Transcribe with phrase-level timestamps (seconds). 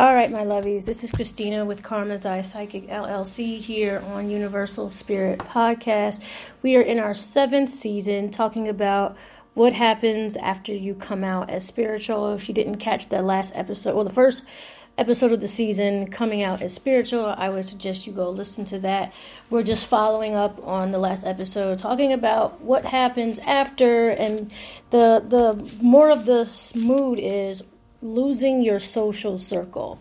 [0.00, 4.88] All right, my lovies, this is Christina with Karma's Eye Psychic LLC here on Universal
[4.88, 6.22] Spirit Podcast.
[6.62, 9.18] We are in our seventh season talking about
[9.52, 12.32] what happens after you come out as spiritual.
[12.32, 14.42] If you didn't catch the last episode, well, the first
[14.96, 18.78] episode of the season coming out as spiritual, I would suggest you go listen to
[18.78, 19.12] that.
[19.50, 24.50] We're just following up on the last episode, talking about what happens after, and
[24.92, 27.62] the the more of the mood is
[28.02, 30.00] losing your social circle.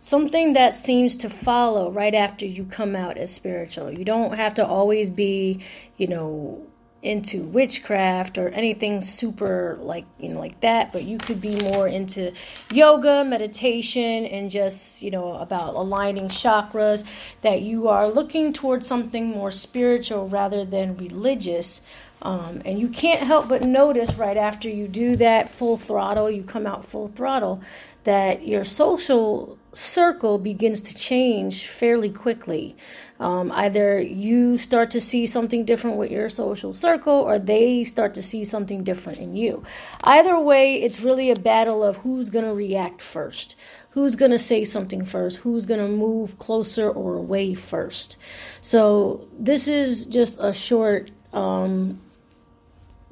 [0.00, 3.90] Something that seems to follow right after you come out as spiritual.
[3.92, 5.62] You don't have to always be,
[5.98, 6.66] you know,
[7.02, 11.88] into witchcraft or anything super like you know like that but you could be more
[11.88, 12.30] into
[12.70, 17.02] yoga meditation and just you know about aligning chakras
[17.40, 21.80] that you are looking towards something more spiritual rather than religious
[22.22, 26.42] um, and you can't help but notice right after you do that full throttle, you
[26.42, 27.62] come out full throttle,
[28.04, 32.76] that your social circle begins to change fairly quickly.
[33.20, 38.14] Um, either you start to see something different with your social circle, or they start
[38.14, 39.62] to see something different in you.
[40.04, 43.56] Either way, it's really a battle of who's going to react first.
[43.90, 45.38] Who's going to say something first?
[45.38, 48.16] Who's going to move closer or away first?
[48.62, 52.00] So, this is just a short um,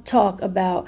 [0.08, 0.86] talk about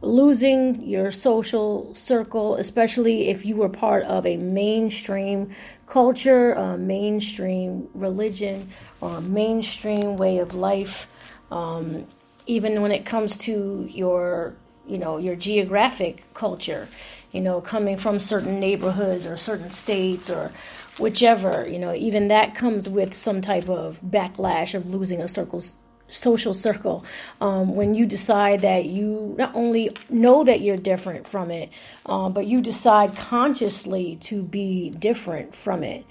[0.00, 5.54] losing your social circle, especially if you were part of a mainstream
[5.88, 11.08] culture, a mainstream religion, or a mainstream way of life.
[11.50, 12.06] Um,
[12.46, 14.54] even when it comes to your,
[14.86, 16.88] you know, your geographic culture,
[17.32, 20.52] you know, coming from certain neighborhoods or certain states or
[20.98, 25.62] whichever, you know, even that comes with some type of backlash of losing a circle
[26.08, 27.04] social circle
[27.40, 31.70] um, when you decide that you not only know that you're different from it
[32.06, 36.04] uh, but you decide consciously to be different from it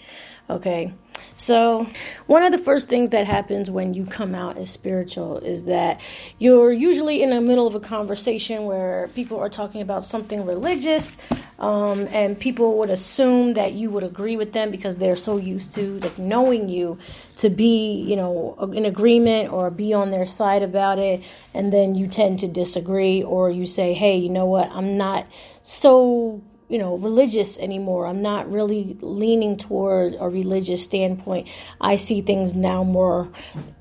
[0.49, 0.93] okay
[1.37, 1.87] so,
[2.25, 5.99] one of the first things that happens when you come out as spiritual is that
[6.39, 11.15] you're usually in the middle of a conversation where people are talking about something religious,
[11.59, 15.73] um, and people would assume that you would agree with them because they're so used
[15.73, 16.97] to like knowing you
[17.37, 21.21] to be, you know, in agreement or be on their side about it,
[21.53, 24.71] and then you tend to disagree, or you say, "Hey, you know what?
[24.71, 25.27] I'm not
[25.61, 28.08] so." You know religious anymore.
[28.08, 31.48] I'm not really leaning toward a religious standpoint.
[31.80, 33.30] I see things now more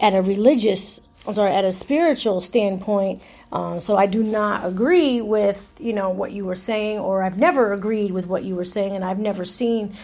[0.00, 3.22] at a religious i'm sorry at a spiritual standpoint.
[3.52, 7.38] Um, so i do not agree with you know what you were saying or i've
[7.38, 9.96] never agreed with what you were saying and i've never seen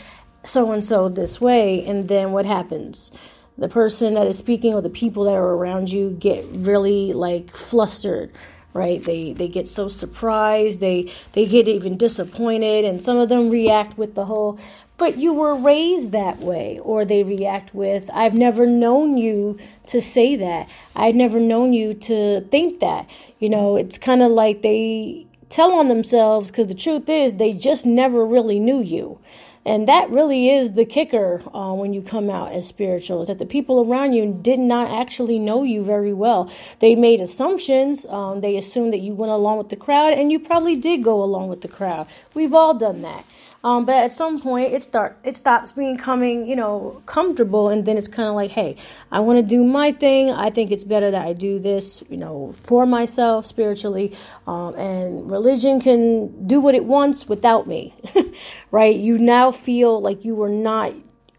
[0.44, 1.84] so and so this way.
[1.84, 3.10] And then what happens?
[3.58, 7.54] The person that is speaking or the people that are around you get really like
[7.54, 8.32] flustered
[8.74, 9.02] right?
[9.02, 10.80] They they get so surprised.
[10.80, 14.58] They they get even disappointed and some of them react with the whole
[14.98, 20.00] but you were raised that way or they react with i've never known you to
[20.00, 20.68] say that.
[20.94, 23.08] I've never known you to think that.
[23.38, 27.52] You know it's kind of like they tell on themselves because the truth is they
[27.52, 29.18] just never really knew you
[29.64, 33.38] and that really is the kicker uh, when you come out as spiritual is that
[33.38, 36.50] the people around you did not actually know you very well.
[36.80, 38.04] They made assumptions.
[38.06, 41.22] Um, they assumed that you went along with the crowd, and you probably did go
[41.22, 42.08] along with the crowd.
[42.34, 43.24] We've all done that.
[43.64, 47.96] Um, but at some point, it start it stops becoming you know comfortable, and then
[47.96, 48.76] it's kind of like, hey,
[49.10, 50.30] I want to do my thing.
[50.30, 55.30] I think it's better that I do this, you know, for myself spiritually, um, and
[55.30, 57.94] religion can do what it wants without me,
[58.72, 58.96] right?
[58.96, 60.92] You now feel like you were not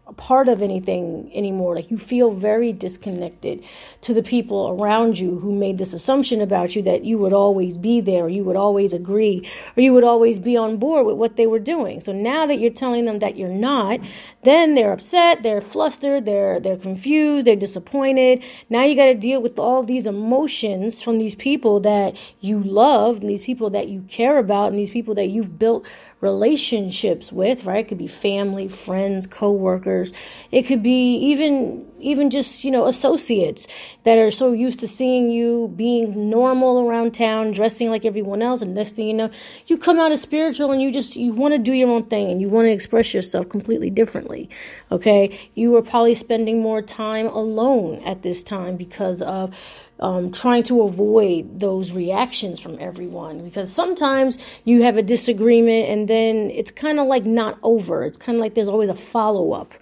[0.06, 1.74] a part of anything anymore.
[1.74, 3.64] Like you feel very disconnected
[4.02, 7.78] to the people around you who made this assumption about you that you would always
[7.78, 11.16] be there, or you would always agree, or you would always be on board with
[11.16, 12.02] what they were doing.
[12.02, 13.98] So now that you're telling them that you're not,
[14.42, 18.42] then they're upset, they're flustered, they're they're confused, they're disappointed.
[18.68, 23.20] Now you got to deal with all these emotions from these people that you love,
[23.20, 25.86] and these people that you care about, and these people that you've built
[26.24, 27.84] relationships with, right?
[27.84, 30.12] It could be family, friends, coworkers.
[30.50, 33.66] It could be even even just, you know, associates
[34.04, 38.60] that are so used to seeing you being normal around town, dressing like everyone else,
[38.60, 39.30] and next thing you know,
[39.66, 42.30] you come out as spiritual and you just you want to do your own thing
[42.30, 44.48] and you want to express yourself completely differently.
[44.90, 45.38] Okay?
[45.54, 49.54] You are probably spending more time alone at this time because of
[50.00, 56.08] um, trying to avoid those reactions from everyone because sometimes you have a disagreement and
[56.08, 58.04] then it's kind of like not over.
[58.04, 59.72] It's kind of like there's always a follow up,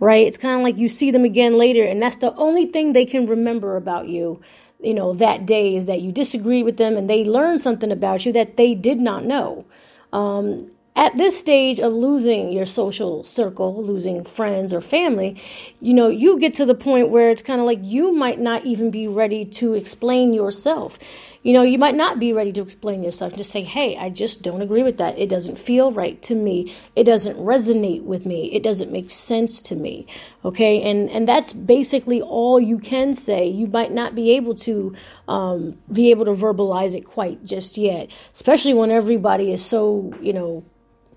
[0.00, 0.26] right?
[0.26, 3.04] It's kind of like you see them again later and that's the only thing they
[3.04, 4.40] can remember about you.
[4.82, 8.26] You know, that day is that you disagreed with them and they learned something about
[8.26, 9.66] you that they did not know.
[10.12, 10.70] Um,
[11.00, 15.40] at this stage of losing your social circle, losing friends or family,
[15.80, 18.66] you know, you get to the point where it's kind of like you might not
[18.66, 20.98] even be ready to explain yourself.
[21.42, 23.34] You know, you might not be ready to explain yourself.
[23.34, 25.18] Just say, hey, I just don't agree with that.
[25.18, 26.76] It doesn't feel right to me.
[26.94, 28.52] It doesn't resonate with me.
[28.52, 30.06] It doesn't make sense to me.
[30.44, 30.82] Okay.
[30.82, 33.48] And, and that's basically all you can say.
[33.48, 34.94] You might not be able to
[35.28, 40.34] um, be able to verbalize it quite just yet, especially when everybody is so, you
[40.34, 40.62] know,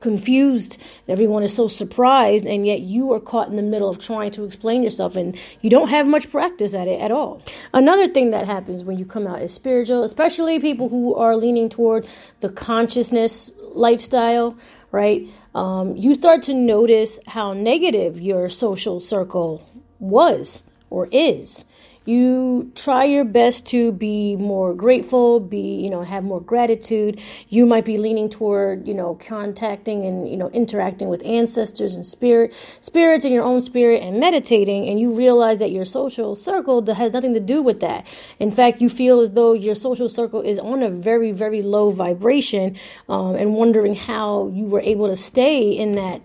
[0.04, 0.78] confused.
[1.08, 4.44] Everyone is so surprised and yet you are caught in the middle of trying to
[4.44, 7.42] explain yourself and you don't have much practice at it at all.
[7.74, 11.70] Another thing that happens when you come out as spiritual especially people who are leaning
[11.70, 12.06] toward
[12.42, 14.56] the consciousness lifestyle
[14.92, 15.28] right?
[15.56, 19.68] Um, you start to notice how negative your social circle
[20.00, 21.66] was or is
[22.06, 27.20] you try your best to be more grateful be you know have more gratitude.
[27.50, 32.06] You might be leaning toward you know contacting and you know interacting with ancestors and
[32.06, 36.86] spirit spirits in your own spirit and meditating and you realize that your social circle
[36.94, 38.06] has nothing to do with that.
[38.40, 41.92] In fact you feel as though your social circle is on a very very low
[41.92, 42.78] vibration
[43.08, 46.22] um, and wondering how you were able to stay in that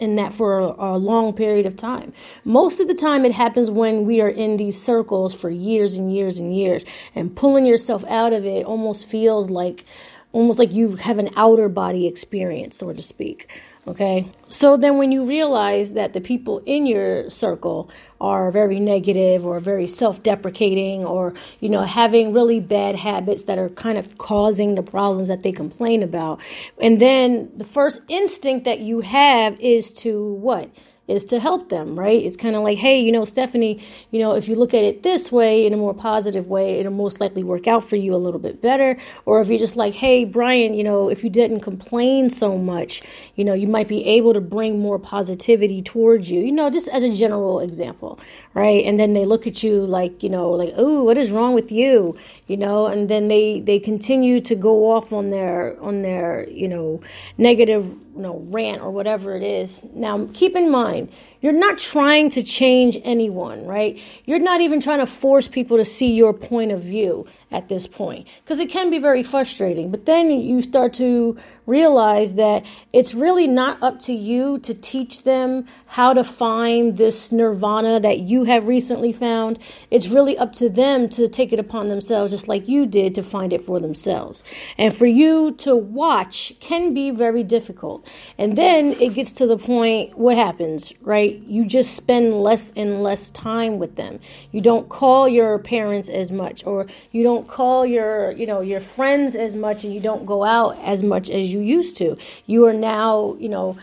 [0.00, 2.12] in that for a, a, long period of time.
[2.44, 6.12] Most of the time, it happens when we are in these circles for years and
[6.12, 9.84] years and years, and pulling yourself out of it almost feels like
[10.32, 13.48] almost like you have an outer body experience, so to speak.
[13.90, 14.30] Okay.
[14.48, 17.90] So then when you realize that the people in your circle
[18.20, 23.68] are very negative or very self-deprecating or you know having really bad habits that are
[23.70, 26.38] kind of causing the problems that they complain about.
[26.80, 30.70] And then the first instinct that you have is to what?
[31.10, 32.22] Is to help them, right?
[32.22, 35.02] It's kind of like, hey, you know, Stephanie, you know, if you look at it
[35.02, 38.16] this way in a more positive way, it'll most likely work out for you a
[38.16, 38.96] little bit better.
[39.26, 43.02] Or if you're just like, hey, Brian, you know, if you didn't complain so much,
[43.34, 46.88] you know, you might be able to bring more positivity towards you, you know, just
[46.88, 48.18] as a general example,
[48.54, 48.84] right?
[48.84, 51.72] And then they look at you like, you know, like, oh, what is wrong with
[51.72, 52.16] you?
[52.46, 56.68] You know, and then they they continue to go off on their on their, you
[56.68, 57.00] know,
[57.38, 59.80] negative you know, rant or whatever it is.
[59.94, 61.10] Now, keep in mind,
[61.40, 63.98] you're not trying to change anyone, right?
[64.24, 67.86] You're not even trying to force people to see your point of view at this
[67.86, 69.90] point because it can be very frustrating.
[69.90, 75.22] But then you start to realize that it's really not up to you to teach
[75.22, 79.58] them how to find this nirvana that you have recently found.
[79.90, 83.22] It's really up to them to take it upon themselves, just like you did, to
[83.22, 84.42] find it for themselves.
[84.78, 88.06] And for you to watch can be very difficult.
[88.36, 91.29] And then it gets to the point what happens, right?
[91.46, 94.20] You just spend less and less time with them.
[94.52, 98.80] You don't call your parents as much, or you don't call your, you know, your
[98.80, 102.16] friends as much, and you don't go out as much as you used to.
[102.46, 103.76] You are now, you know,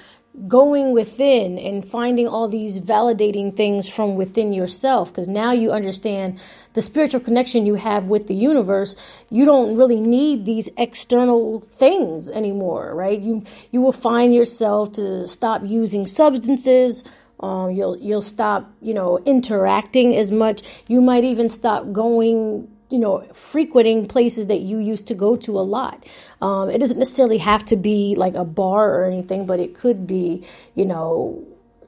[0.48, 6.40] going within and finding all these validating things from within yourself because now you understand
[6.74, 8.96] the spiritual connection you have with the universe
[9.32, 15.28] you don't really need these external things anymore right you you will find yourself to
[15.28, 17.04] stop using substances
[17.40, 23.00] um, you'll you'll stop you know interacting as much you might even stop going you
[23.00, 26.06] know, frequenting places that you used to go to a lot.
[26.42, 30.08] Um, it doesn't necessarily have to be like a bar or anything, but it could
[30.08, 30.46] be,
[30.76, 31.46] you know,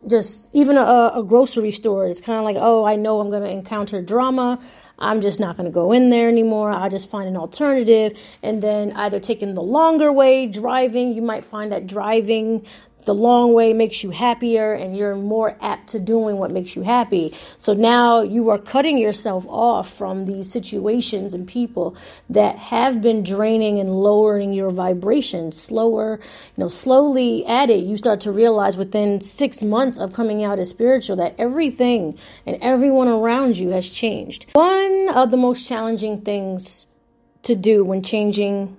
[0.07, 2.05] just even a, a grocery store.
[2.05, 4.59] It's kind of like, oh, I know I'm going to encounter drama.
[4.97, 6.71] I'm just not going to go in there anymore.
[6.71, 8.17] I just find an alternative.
[8.43, 12.65] And then either taking the longer way, driving, you might find that driving
[13.05, 16.81] the long way makes you happier and you're more apt to doing what makes you
[16.81, 17.35] happy.
[17.57, 21.95] So now you are cutting yourself off from these situations and people
[22.29, 26.19] that have been draining and lowering your vibration slower,
[26.55, 27.83] you know, slowly at it.
[27.83, 32.57] You start to realize within six months of coming out as spiritual that everything and
[32.61, 34.45] everyone around you has changed.
[34.53, 36.85] One of the most challenging things
[37.43, 38.77] to do when changing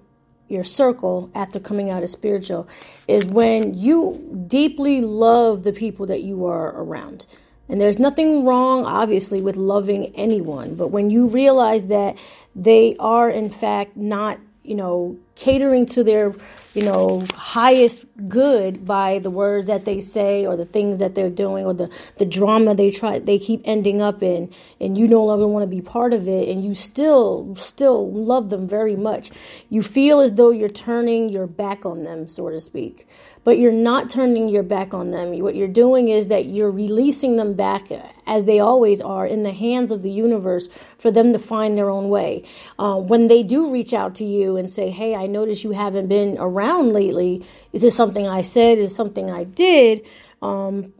[0.50, 2.68] your circle after coming out as spiritual
[3.06, 7.26] is when you deeply love the people that you are around.
[7.68, 10.74] And there's nothing wrong, obviously, with loving anyone.
[10.74, 12.16] But when you realize that
[12.56, 16.34] they are, in fact, not, you know, catering to their,
[16.74, 21.30] you know, highest good by the words that they say or the things that they're
[21.30, 25.24] doing or the, the drama they try they keep ending up in and you no
[25.24, 29.30] longer want to be part of it and you still still love them very much.
[29.70, 33.08] You feel as though you're turning your back on them, so to speak.
[33.42, 35.38] But you're not turning your back on them.
[35.38, 37.90] What you're doing is that you're releasing them back
[38.26, 40.68] as they always are in the hands of the universe
[40.98, 42.44] for them to find their own way.
[42.78, 46.08] Uh, when they do reach out to you and say, Hey, I notice you haven't
[46.08, 47.44] been around lately.
[47.72, 48.78] Is this something I said?
[48.78, 50.04] Is something I did?
[50.42, 50.92] Um,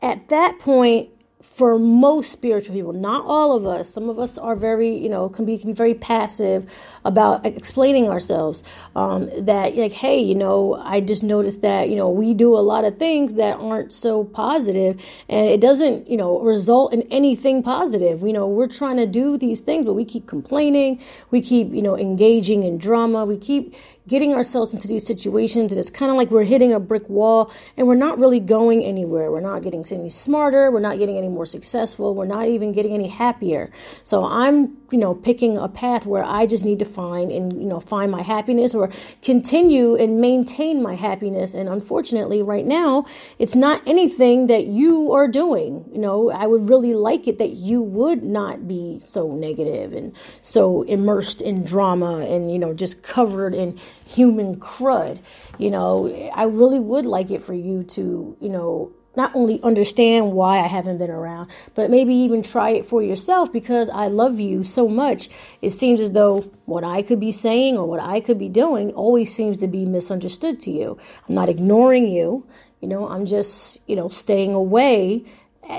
[0.00, 3.88] at that point, for most spiritual people, not all of us.
[3.88, 6.68] Some of us are very, you know, can be, can be very passive
[7.04, 8.64] about explaining ourselves.
[8.96, 12.60] Um, that like, hey, you know, I just noticed that you know we do a
[12.60, 17.62] lot of things that aren't so positive, and it doesn't, you know, result in anything
[17.62, 18.22] positive.
[18.22, 21.00] You know, we're trying to do these things, but we keep complaining.
[21.30, 23.24] We keep, you know, engaging in drama.
[23.24, 23.74] We keep
[24.08, 27.52] getting ourselves into these situations and it's kind of like we're hitting a brick wall
[27.76, 29.30] and we're not really going anywhere.
[29.30, 32.94] We're not getting any smarter we're not getting any more successful we're not even getting
[32.94, 33.70] any happier.
[34.04, 37.68] So i'm you know picking a path where i just need to find and you
[37.68, 38.90] know find my happiness or
[39.22, 41.54] continue and maintain my happiness.
[41.54, 43.06] And unfortunately right now
[43.38, 45.84] it's not anything that you are doing.
[45.92, 50.14] You know i would really like it that you would not be so negative and
[50.42, 55.20] so immersed in drama and you know just covered in human crud.
[55.58, 60.32] You know, I really would like it for you to, you know, not only understand
[60.32, 64.38] why I haven't been around, but maybe even try it for yourself because I love
[64.38, 65.28] you so much.
[65.60, 68.92] It seems as though what I could be saying or what I could be doing
[68.92, 70.96] always seems to be misunderstood to you.
[71.28, 72.46] I'm not ignoring you.
[72.80, 75.24] You know, I'm just, you know, staying away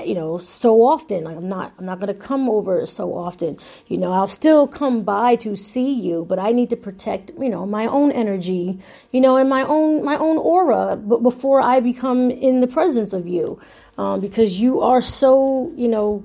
[0.04, 1.24] you know so often.
[1.24, 3.58] Like i'm not i'm not going to come over so often.
[3.88, 7.48] You know i'll still come by to see you but i need to protect you
[7.48, 8.78] know my own energy
[9.12, 13.12] you know and my own my own aura but before i become in the presence
[13.12, 13.58] of you.
[13.98, 16.24] Um, because you are so you know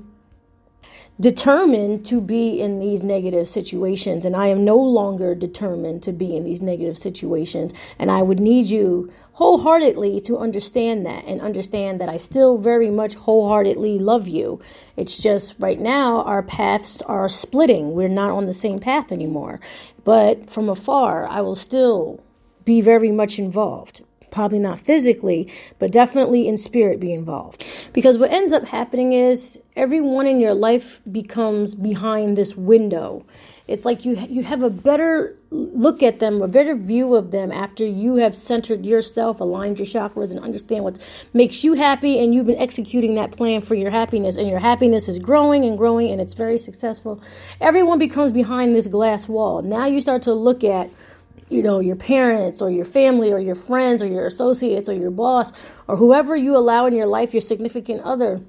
[1.20, 6.36] determined to be in these negative situations and i am no longer determined to be
[6.36, 12.00] in these negative situations and i would need you wholeheartedly to understand that and understand
[12.00, 14.62] that I still very much wholeheartedly love you.
[14.96, 17.92] It's just right now our paths are splitting.
[17.92, 19.60] We're not on the same path anymore.
[20.06, 22.24] But from afar, I will still
[22.64, 24.05] be very much involved.
[24.36, 25.50] Probably not physically,
[25.80, 27.64] but definitely in spirit be involved.
[27.94, 33.26] Because what ends up happening is everyone in your life becomes behind this window
[33.68, 37.52] it's like you you have a better look at them, a better view of them
[37.52, 41.00] after you have centered yourself, aligned your chakras, and understand what
[41.34, 45.08] makes you happy, and you've been executing that plan for your happiness, and your happiness
[45.08, 47.20] is growing and growing, and it's very successful.
[47.60, 49.64] Everyone becomes behind this glass wall.
[49.64, 50.92] Now you start to look at
[51.50, 55.12] you know your parents or your family or your friends or your associates or your
[55.12, 55.52] boss
[55.88, 58.42] or whoever you allow in your life your significant other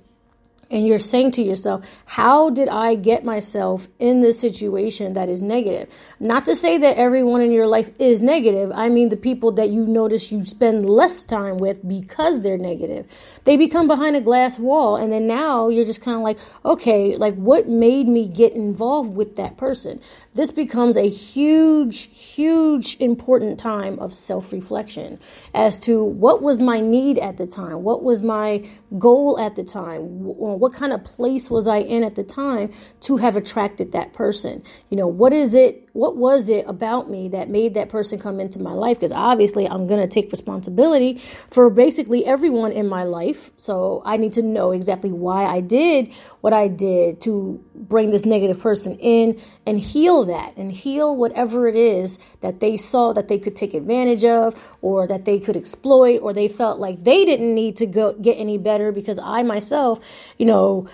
[0.70, 5.40] and you're saying to yourself, how did I get myself in this situation that is
[5.40, 5.88] negative?
[6.18, 8.72] Not to say that everyone in your life is negative.
[8.74, 13.06] I mean, the people that you notice you spend less time with because they're negative.
[13.44, 14.96] They become behind a glass wall.
[14.96, 19.14] And then now you're just kind of like, okay, like what made me get involved
[19.14, 20.00] with that person?
[20.34, 25.20] This becomes a huge, huge, important time of self reflection
[25.54, 27.84] as to what was my need at the time?
[27.84, 28.68] What was my
[28.98, 30.02] goal at the time?
[30.02, 34.62] what kind of place was I in at the time to have attracted that person?
[34.90, 38.38] You know, what is it what was it about me that made that person come
[38.38, 38.98] into my life?
[38.98, 43.50] Because obviously, I'm going to take responsibility for basically everyone in my life.
[43.56, 46.12] So I need to know exactly why I did
[46.42, 51.66] what I did to bring this negative person in and heal that and heal whatever
[51.66, 55.56] it is that they saw that they could take advantage of or that they could
[55.56, 59.42] exploit or they felt like they didn't need to go get any better because I
[59.42, 59.98] myself,
[60.38, 60.88] you know,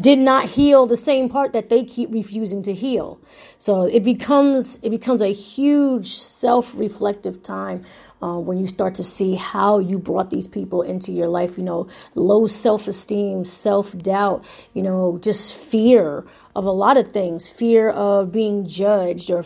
[0.00, 3.20] did not heal the same part that they keep refusing to heal.
[3.58, 7.84] So it becomes it becomes a huge self-reflective time
[8.22, 11.58] uh, when you start to see how you brought these people into your life.
[11.58, 14.44] You know, low self-esteem, self-doubt.
[14.72, 16.24] You know, just fear
[16.56, 19.44] of a lot of things, fear of being judged or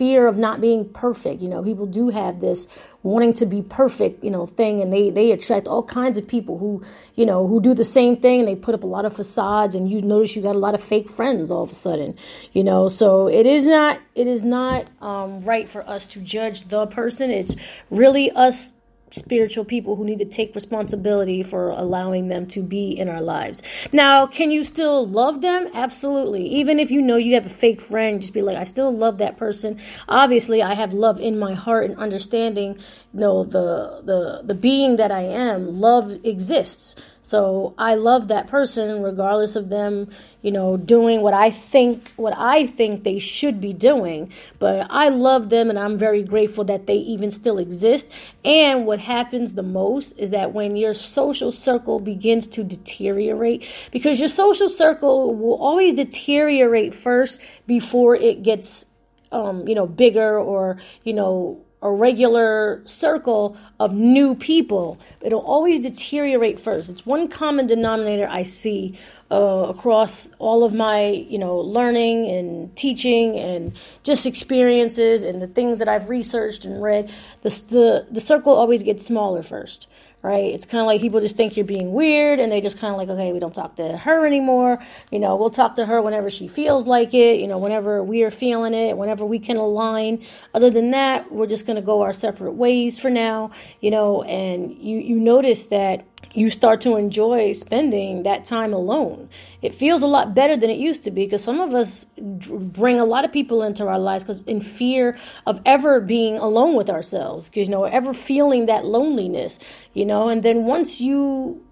[0.00, 1.42] fear of not being perfect.
[1.42, 2.66] You know, people do have this
[3.02, 6.56] wanting to be perfect, you know, thing, and they they attract all kinds of people
[6.56, 6.82] who,
[7.16, 9.74] you know, who do the same thing, and they put up a lot of facades,
[9.74, 12.16] and you notice you got a lot of fake friends all of a sudden,
[12.54, 12.88] you know.
[12.88, 17.30] So it is not it is not um, right for us to judge the person.
[17.30, 17.54] It's
[17.90, 18.72] really us
[19.10, 23.62] spiritual people who need to take responsibility for allowing them to be in our lives.
[23.92, 25.68] Now, can you still love them?
[25.74, 26.46] Absolutely.
[26.46, 29.18] Even if you know you have a fake friend, just be like, I still love
[29.18, 29.80] that person.
[30.08, 32.78] Obviously, I have love in my heart and understanding,
[33.12, 35.80] you know, the the the being that I am.
[35.80, 36.94] Love exists.
[37.30, 40.10] So I love that person regardless of them,
[40.42, 44.32] you know, doing what I think what I think they should be doing.
[44.58, 48.08] But I love them and I'm very grateful that they even still exist.
[48.44, 54.18] And what happens the most is that when your social circle begins to deteriorate because
[54.18, 58.86] your social circle will always deteriorate first before it gets
[59.30, 64.98] um, you know, bigger or, you know, a regular circle of new people.
[65.20, 66.90] It'll always deteriorate first.
[66.90, 68.98] It's one common denominator I see
[69.30, 73.72] uh, across all of my, you know, learning and teaching and
[74.02, 77.10] just experiences and the things that I've researched and read.
[77.42, 79.86] The the, the circle always gets smaller first
[80.22, 80.52] right?
[80.52, 82.98] It's kind of like people just think you're being weird and they just kind of
[82.98, 84.78] like, okay, we don't talk to her anymore.
[85.10, 88.22] You know, we'll talk to her whenever she feels like it, you know, whenever we
[88.22, 90.24] are feeling it, whenever we can align.
[90.52, 93.50] Other than that, we're just going to go our separate ways for now,
[93.80, 99.28] you know, and you, you notice that you start to enjoy spending that time alone.
[99.62, 103.00] It feels a lot better than it used to be because some of us bring
[103.00, 106.88] a lot of people into our lives because in fear of ever being alone with
[106.88, 109.58] ourselves, because you know, ever feeling that loneliness,
[109.92, 111.62] you know, and then once you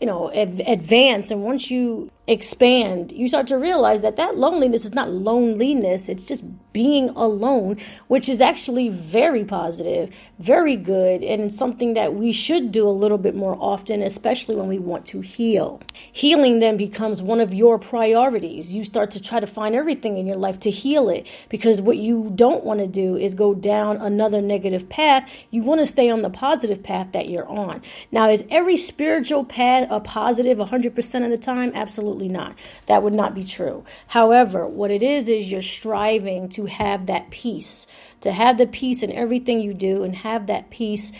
[0.00, 3.10] you know advance and once you expand.
[3.10, 8.28] You start to realize that that loneliness is not loneliness it's just being alone which
[8.28, 13.18] is actually very positive very good and it's something that we should do a little
[13.18, 15.80] bit more often especially when we want to heal.
[16.12, 18.72] Healing then becomes one of your priorities.
[18.72, 21.96] You start to try to find everything in your life to heal it because what
[21.96, 25.28] you don't want to do is go down another negative path.
[25.50, 27.82] You want to stay on the positive path that you're on.
[28.12, 31.72] Now is every spiritual path a positive 100% of the time?
[31.74, 32.54] Absolutely not.
[32.86, 33.84] That would not be true.
[34.08, 37.86] However, what it is, is you're striving to have that peace,
[38.20, 41.12] to have the peace in everything you do and have that peace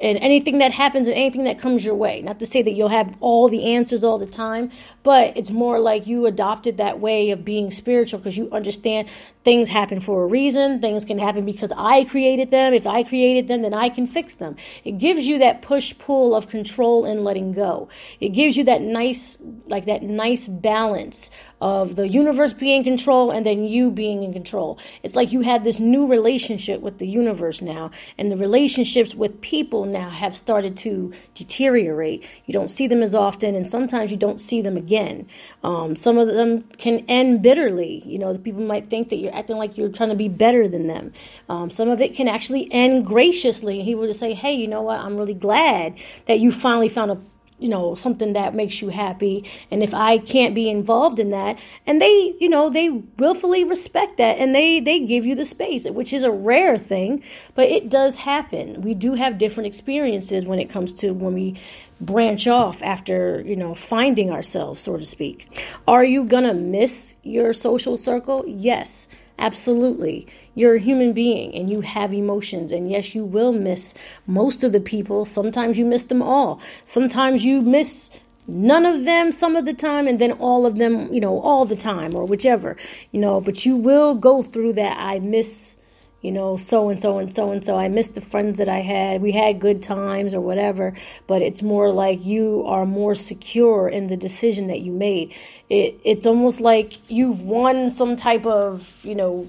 [0.00, 2.22] and anything that happens and anything that comes your way.
[2.22, 4.70] Not to say that you'll have all the answers all the time,
[5.02, 9.08] but it's more like you adopted that way of being spiritual because you understand
[9.44, 10.80] things happen for a reason.
[10.80, 12.74] Things can happen because I created them.
[12.74, 14.56] If I created them, then I can fix them.
[14.84, 17.88] It gives you that push pull of control and letting go.
[18.20, 23.32] It gives you that nice, like that nice balance of the universe being in control
[23.32, 24.78] and then you being in control.
[25.02, 29.40] It's like you had this new relationship with the universe now, and the relationships with
[29.40, 32.24] people now have started to deteriorate.
[32.46, 35.26] You don't see them as often, and sometimes you don't see them again.
[35.62, 38.02] Um, some of them can end bitterly.
[38.06, 40.86] You know, people might think that you're acting like you're trying to be better than
[40.86, 41.12] them.
[41.48, 44.82] Um, some of it can actually end graciously, he will just say, "Hey, you know
[44.82, 45.00] what?
[45.00, 45.94] I'm really glad
[46.26, 47.18] that you finally found a
[47.58, 49.44] you know something that makes you happy.
[49.70, 54.16] And if i can't be involved in that and they you know they willfully respect
[54.18, 57.22] that and they they give you the space which is a rare thing
[57.54, 58.82] but it does happen.
[58.82, 61.60] We do have different experiences when it comes to when we
[62.00, 65.48] branch off after you know finding ourselves so to speak.
[65.86, 68.44] Are you gonna miss your social circle?
[68.46, 70.26] Yes Absolutely.
[70.54, 72.72] You're a human being and you have emotions.
[72.72, 73.94] And yes, you will miss
[74.26, 75.24] most of the people.
[75.24, 76.60] Sometimes you miss them all.
[76.84, 78.10] Sometimes you miss
[78.48, 81.64] none of them some of the time and then all of them, you know, all
[81.64, 82.76] the time or whichever,
[83.12, 84.96] you know, but you will go through that.
[84.98, 85.76] I miss
[86.20, 87.76] you know, so and so and so and so.
[87.76, 89.22] I miss the friends that I had.
[89.22, 90.94] We had good times or whatever,
[91.26, 95.32] but it's more like you are more secure in the decision that you made.
[95.68, 99.48] It it's almost like you've won some type of, you know,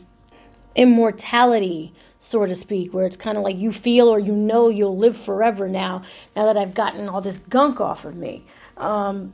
[0.75, 4.97] immortality, so to speak, where it's kind of like you feel or you know you'll
[4.97, 6.03] live forever now,
[6.35, 8.45] now that I've gotten all this gunk off of me.
[8.77, 9.33] Um,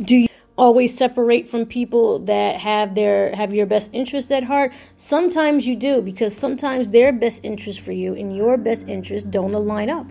[0.00, 0.25] do
[0.56, 4.72] always separate from people that have their have your best interest at heart.
[4.96, 9.54] Sometimes you do because sometimes their best interest for you and your best interest don't
[9.54, 10.06] align up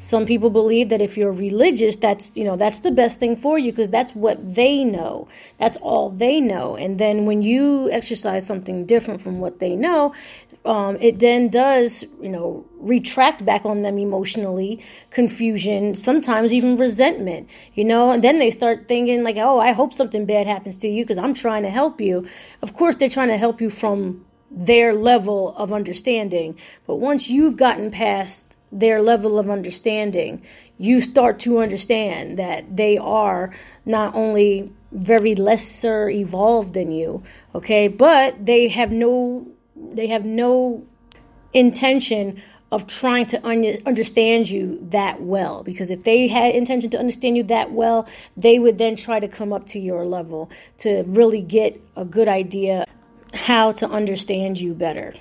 [0.00, 3.58] some people believe that if you're religious that's you know that's the best thing for
[3.58, 8.46] you because that's what they know that's all they know and then when you exercise
[8.46, 10.12] something different from what they know
[10.64, 17.48] um, it then does, you know, retract back on them emotionally, confusion, sometimes even resentment,
[17.74, 20.88] you know, and then they start thinking, like, oh, I hope something bad happens to
[20.88, 22.28] you because I'm trying to help you.
[22.60, 26.58] Of course, they're trying to help you from their level of understanding.
[26.86, 30.42] But once you've gotten past their level of understanding,
[30.78, 33.52] you start to understand that they are
[33.84, 37.22] not only very lesser evolved than you,
[37.54, 40.84] okay, but they have no they have no
[41.52, 45.62] intention of trying to un- understand you that well.
[45.62, 48.06] Because if they had intention to understand you that well
[48.36, 52.28] they would then try to come up to your level to really get a good
[52.28, 52.84] idea
[53.32, 55.14] how to understand you better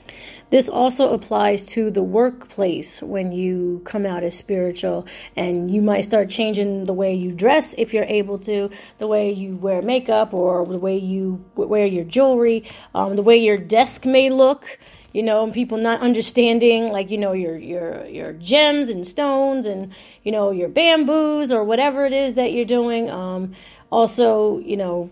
[0.49, 6.01] this also applies to the workplace when you come out as spiritual and you might
[6.01, 10.33] start changing the way you dress if you're able to the way you wear makeup
[10.33, 12.63] or the way you wear your jewelry
[12.95, 14.79] um, the way your desk may look
[15.13, 19.65] you know, and people not understanding like you know your your your gems and stones
[19.65, 19.91] and
[20.23, 23.09] you know your bamboos or whatever it is that you're doing.
[23.09, 23.53] Um,
[23.91, 25.09] also, you know,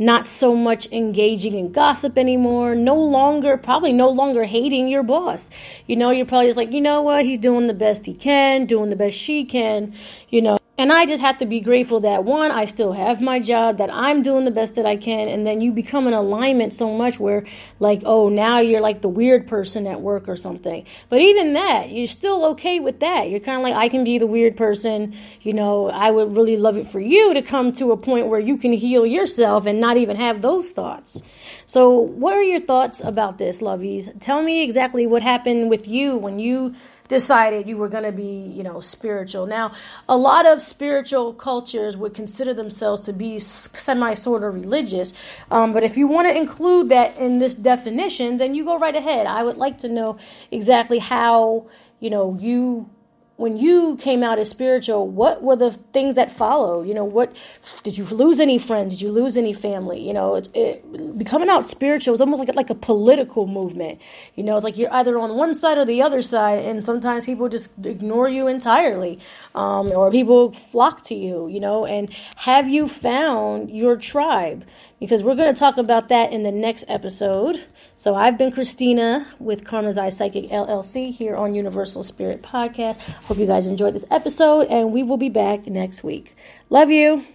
[0.00, 5.50] not so much engaging in gossip anymore, no longer, probably no longer hating your boss.
[5.86, 8.64] You know, you're probably just like, you know what, he's doing the best he can,
[8.64, 9.94] doing the best she can,
[10.30, 10.56] you know.
[10.80, 13.92] And I just have to be grateful that one, I still have my job, that
[13.92, 15.28] I'm doing the best that I can.
[15.28, 17.44] And then you become an alignment so much where,
[17.80, 20.86] like, oh, now you're like the weird person at work or something.
[21.10, 23.28] But even that, you're still okay with that.
[23.28, 25.14] You're kind of like, I can be the weird person.
[25.42, 28.40] You know, I would really love it for you to come to a point where
[28.40, 31.20] you can heal yourself and not even have those thoughts.
[31.66, 34.18] So, what are your thoughts about this, lovies?
[34.18, 36.74] Tell me exactly what happened with you when you
[37.10, 39.44] decided you were going to be, you know, spiritual.
[39.44, 39.74] Now,
[40.08, 45.12] a lot of spiritual cultures would consider themselves to be semi sort of religious.
[45.50, 48.94] Um, but if you want to include that in this definition, then you go right
[48.94, 49.26] ahead.
[49.26, 50.18] I would like to know
[50.52, 51.66] exactly how,
[51.98, 52.88] you know, you
[53.40, 56.86] when you came out as spiritual, what were the things that followed?
[56.86, 57.34] You know, what
[57.82, 58.92] did you lose any friends?
[58.92, 59.98] Did you lose any family?
[59.98, 63.98] You know, it, it, becoming out spiritual is almost like like a political movement.
[64.34, 67.24] You know, it's like you're either on one side or the other side, and sometimes
[67.24, 69.18] people just ignore you entirely,
[69.54, 71.48] um, or people flock to you.
[71.48, 74.66] You know, and have you found your tribe?
[75.00, 77.64] Because we're going to talk about that in the next episode.
[78.00, 82.96] So I've been Christina with Karma's Eye Psychic LLC here on Universal Spirit Podcast.
[82.96, 86.34] Hope you guys enjoyed this episode, and we will be back next week.
[86.70, 87.26] Love you.